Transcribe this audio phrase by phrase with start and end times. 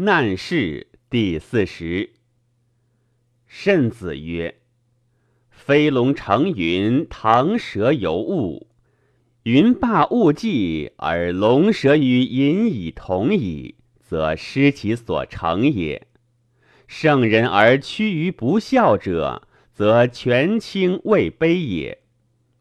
[0.00, 2.10] 难事第四十。
[3.48, 4.60] 慎子曰
[5.50, 8.68] ：“飞龙乘云，腾蛇游雾。
[9.42, 16.06] 云罢雾际，而龙蛇与隐以同矣，则失其所成也。
[16.86, 21.98] 圣人而屈于不孝者，则权倾位卑也；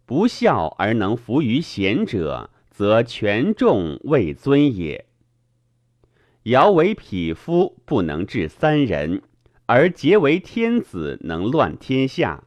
[0.08, 5.07] 不孝而能服于贤者，则权重位尊也。
[6.48, 9.22] 尧为匹夫，不能治三人。”
[9.70, 12.46] 而桀为天子，能乱天下。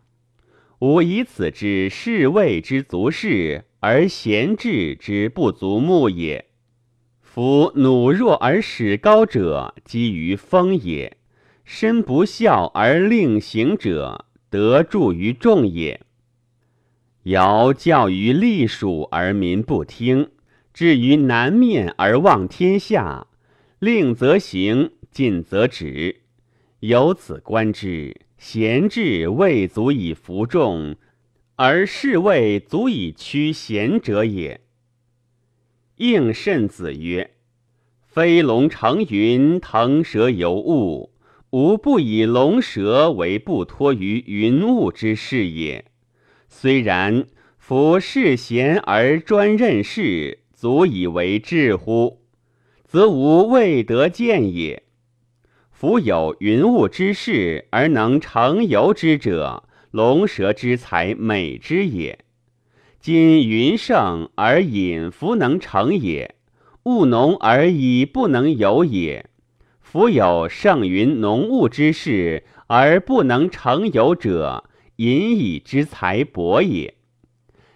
[0.78, 6.46] 吾以此之士位之足士，而贤治之不足目也。
[7.20, 11.12] 夫弩弱而使高者，基于风也；
[11.62, 16.00] 身不孝而令行者，得助于众也。
[17.24, 20.30] 尧教于隶属而民不听，
[20.72, 23.26] 至于南面而望天下，
[23.80, 26.20] 令则行，禁则止。
[26.80, 30.96] 由此观之，贤治未足以服众，
[31.56, 34.60] 而士位足以屈贤者也。
[35.96, 37.30] 应慎子曰
[38.04, 41.14] ：“飞龙乘云，腾蛇游雾，
[41.48, 45.86] 吾不以龙蛇为不托于云雾之事也。
[46.50, 52.19] 虽然，夫士贤而专任事，足以为治乎？
[52.90, 54.82] 则无未得见也。”
[55.70, 62.18] 夫有云雾之势而能成游之者，龙蛇之才美之也。
[62.98, 66.34] 今云盛而隐弗能成也，
[66.82, 69.30] 雾浓而已不能游也。
[69.80, 74.64] 夫有盛云浓雾之势而不能成游者，
[74.96, 76.94] 隐以之才薄也。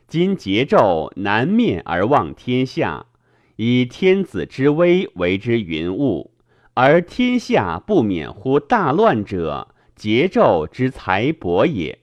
[0.08, 3.06] 今桀纣南面而望天下，
[3.56, 6.32] 以天子之威为之云雾。
[6.74, 12.00] 而天下不免乎大乱者，桀纣之才薄也。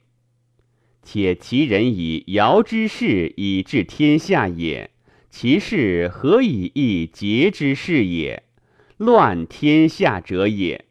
[1.04, 4.92] 且其人以尧之事以治天下也，
[5.30, 8.44] 其事何以易桀之事也？
[8.96, 10.86] 乱天下者也。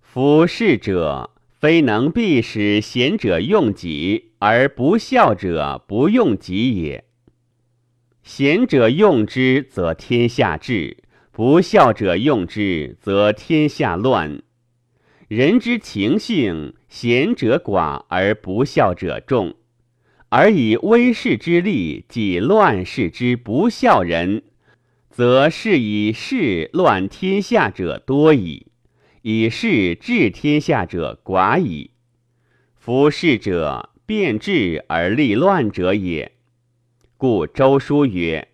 [0.00, 7.04] 夫士者，非能必使贤者用己，而不孝者不用己也。
[8.32, 10.98] 贤者用之，则天下治。
[11.32, 14.40] 不孝者用之，则天下乱。
[15.26, 19.56] 人之情性，贤者寡而不孝者众，
[20.28, 24.44] 而以威势之力济乱世之不孝人，
[25.10, 28.68] 则是以势乱天下者多矣，
[29.22, 31.90] 以势治天下者寡矣。
[32.76, 36.30] 夫士者，变治而立乱者也。
[37.20, 38.48] 故周书曰：“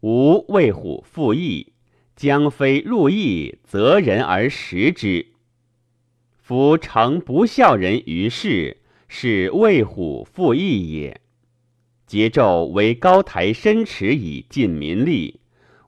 [0.00, 1.74] 吾为虎负义。”
[2.16, 5.26] 将非入邑，择人而食之。
[6.38, 11.20] 夫诚不孝人于世，是为虎负义也。
[12.08, 15.40] 桀纣为高台深池以尽民力，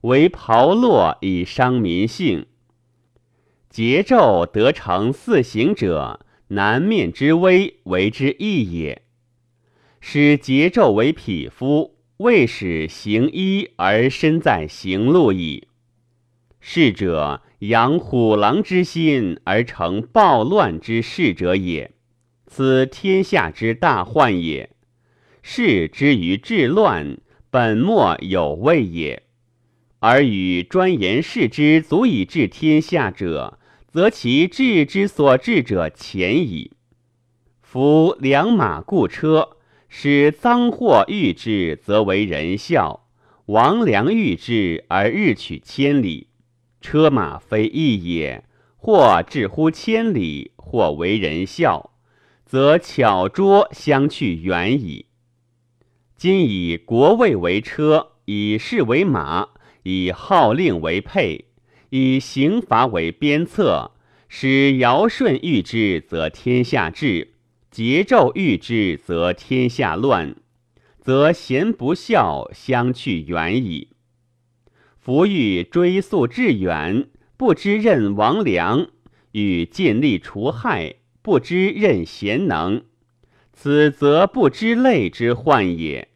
[0.02, 2.44] 为炮烙以伤民性。
[3.72, 9.00] 桀纣得成四行者，南面之威为之义也。
[9.98, 15.68] 使桀纣为匹夫，未使行医而身在行路矣。
[16.60, 21.92] 是者养虎狼之心而成暴乱之势者也，
[22.46, 24.70] 此天下之大患也。
[25.42, 27.18] 士之于治乱，
[27.50, 29.22] 本末有位也。
[30.00, 36.72] 而与专言事之足以治天下者，则其治之所治者浅矣。
[37.62, 39.56] 夫良马固车，
[39.88, 43.06] 使赃货遇之，则为人孝；
[43.47, 46.28] 王良遇之而日取千里。
[46.81, 48.44] 车马非义也，
[48.76, 51.91] 或至乎千里，或为人孝，
[52.44, 55.06] 则巧拙相去远矣。
[56.16, 59.49] 今以国位为车，以士为马，
[59.82, 61.44] 以号令为辔，
[61.91, 63.93] 以刑罚为鞭策，
[64.29, 67.29] 使尧舜遇之，则天下治；
[67.78, 70.34] 桀纣遇之，则天下乱，
[71.00, 73.90] 则贤不孝相去远矣。
[74.98, 78.88] 夫欲追溯致远，不知任王良；
[79.30, 82.82] 欲尽力除害，不知任贤能。
[83.52, 86.08] 此则不知类之患也。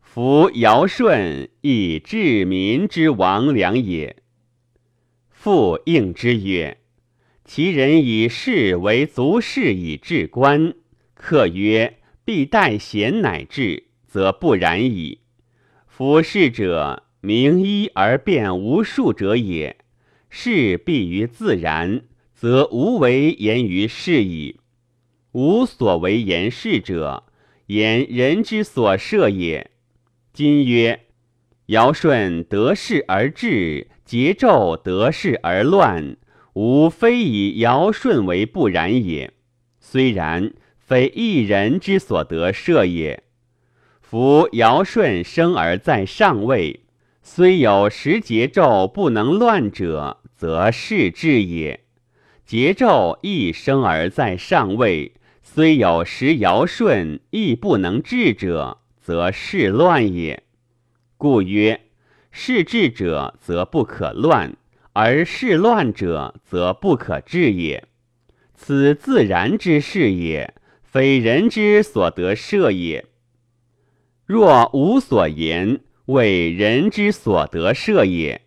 [0.00, 4.16] 夫尧舜亦治民之王良也。
[5.28, 6.78] 复应之曰
[7.48, 10.74] ：“其人以事为足事以治官，
[11.14, 15.20] 客曰：‘必待贤乃治’，则不然矣。
[15.86, 19.76] 夫士者。”名一而变无数者也，
[20.30, 22.02] 事必于自然，
[22.32, 24.60] 则无为言于事矣。
[25.32, 27.24] 无所为言事者，
[27.66, 29.72] 言人之所设也。
[30.32, 31.06] 今曰：
[31.66, 36.16] 尧舜得势而治，桀纣得势而乱，
[36.60, 39.32] 吾非以尧舜为不然也。
[39.78, 43.22] 虽然，非一人之所得设也。
[44.00, 46.80] 夫尧舜生而在上位，
[47.22, 51.78] 虽有时桀纣不能乱者，则是治也；
[52.44, 60.42] 桀纣亦生而在上位，虽有时尧舜亦不能治者，则是乱也。
[61.16, 61.82] 故曰：
[62.32, 64.56] 是治者则不可乱，
[64.92, 67.84] 而是乱者则不可治也。
[68.54, 73.06] 此自然之事也，非人之所得设也。
[74.26, 78.40] 若无所言，为人之所得设也；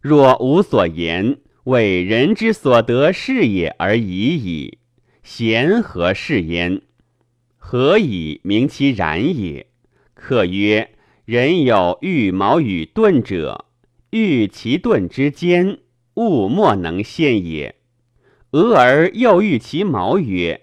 [0.00, 4.78] 若无所言，为人之所得是也而已矣。
[5.22, 6.82] 贤何是焉？
[7.58, 9.66] 何以明其然也？
[10.14, 10.90] 客曰：
[11.26, 13.66] 人有欲矛与盾者，
[14.10, 15.78] 欲其盾之坚，
[16.14, 17.74] 物莫能陷也；
[18.50, 20.62] 俄而又欲其矛曰：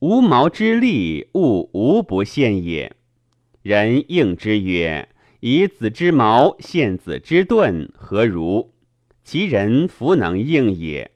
[0.00, 2.94] 无矛之利，物无不陷也。
[3.62, 5.08] 人应之曰
[5.40, 8.74] ：“以子之矛陷子之盾，何如？”
[9.24, 11.12] 其人弗能应也。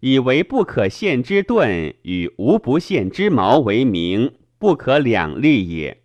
[0.00, 6.02] 以为不可陷之盾与无不陷之矛为名，不可两立也。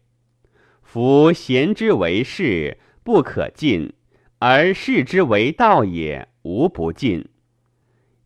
[0.83, 3.89] 夫贤之为士，不可进；
[4.39, 7.27] 而士之为道也，无不进。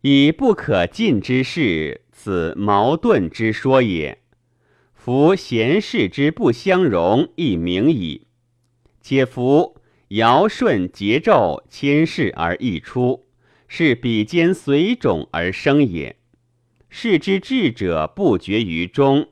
[0.02, 4.18] 以不可进之事，此矛盾之说也。
[4.94, 8.26] 夫贤士之不相容，亦明矣。
[9.00, 9.76] 且夫
[10.08, 13.26] 尧舜桀纣千世而一出，
[13.66, 16.16] 是比肩随种而生也。
[16.90, 19.28] 士之智者不绝于中，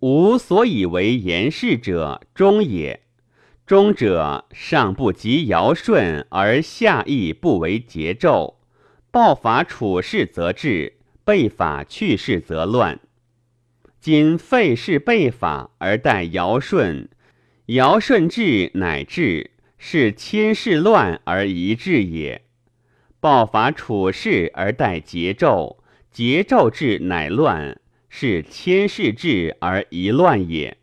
[0.00, 3.05] 吾所以为言事者忠也。
[3.66, 8.54] 中者上不及尧舜，而下亦不为桀纣。
[9.10, 10.92] 暴法处事则治，
[11.24, 13.00] 备法去世则乱。
[13.98, 17.08] 今废世备法而待尧舜，
[17.66, 22.42] 尧舜治乃治，是千世乱而一治也；
[23.18, 25.78] 暴法处世而待桀纣，
[26.14, 30.76] 桀纣治乃乱，是千世治而一乱也。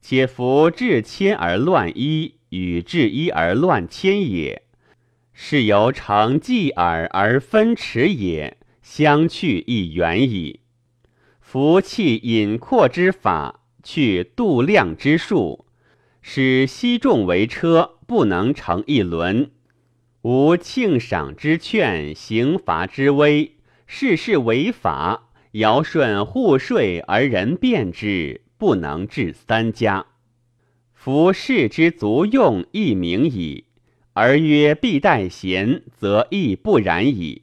[0.00, 4.62] 且夫治千而乱一，与治一而乱千也，
[5.32, 10.60] 是由成继耳而分持也，相去亦远矣。
[11.40, 15.66] 夫弃隐阔之法，去度量之术，
[16.22, 19.50] 使西众为车，不能成一轮；
[20.22, 23.56] 无庆赏之劝，刑罚之威，
[23.86, 30.06] 事事为法，尧舜互税而人变之，不能治三家。
[30.92, 33.64] 夫士之足用亦明矣，
[34.12, 37.42] 而曰必待贤，则亦不然矣。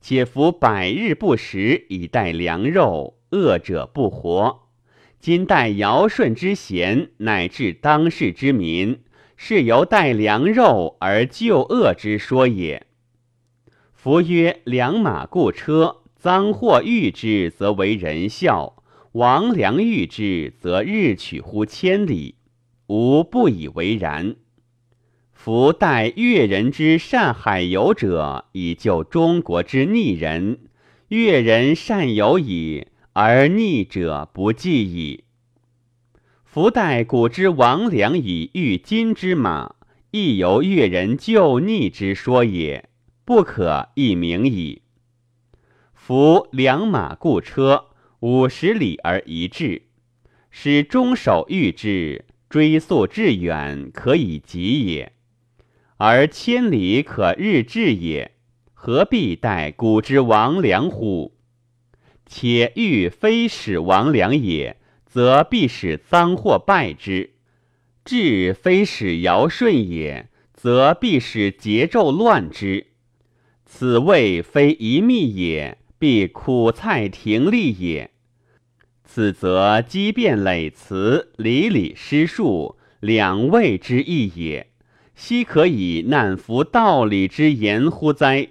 [0.00, 3.14] 且夫百日不食以待良肉。
[3.30, 4.68] 恶者不活。
[5.18, 9.00] 今待尧舜之贤，乃至当世之民，
[9.36, 12.86] 是由待良肉而救恶之说也。
[13.92, 18.75] 夫曰：良马故车，赃货遇之，则为人笑；
[19.16, 22.34] 王良遇之，则日取乎千里。
[22.88, 24.36] 吾不以为然。
[25.32, 30.58] 夫待越人之善海游者，以救中国之逆人。
[31.08, 32.88] 越人善游矣。
[33.14, 35.24] 而逆者不计矣。
[36.44, 39.76] 夫待古之王良以御今之马，
[40.10, 42.90] 亦由越人救逆之说也，
[43.24, 44.82] 不可一明矣。
[45.94, 47.85] 夫良马故车，
[48.20, 49.82] 五十里而一至，
[50.50, 55.10] 使中守御之，追溯至远，可以及也；
[55.98, 58.32] 而千里可日至也，
[58.72, 61.32] 何必待古之王良乎？
[62.24, 67.32] 且欲非使王良也，则必使赃或败之；
[68.02, 72.86] 至非使尧舜也，则必使桀纣乱之。
[73.66, 78.10] 此谓非一密也，必苦菜亭立也。
[79.04, 84.66] 此则积变累辞，理理失数，两位之意也。
[85.14, 88.48] 奚可以难服道理之言乎哉？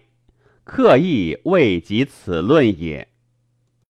[0.64, 3.08] 刻意未及此论也。